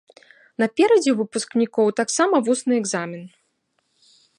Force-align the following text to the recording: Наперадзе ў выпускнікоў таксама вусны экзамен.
Наперадзе 0.63 1.09
ў 1.11 1.13
выпускнікоў 1.21 1.95
таксама 2.01 2.35
вусны 2.49 2.73
экзамен. 2.83 3.23